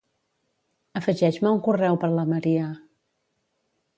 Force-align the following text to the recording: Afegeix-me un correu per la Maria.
Afegeix-me 0.99 1.51
un 1.59 1.61
correu 1.69 1.99
per 2.05 2.11
la 2.15 2.25
Maria. 2.33 2.69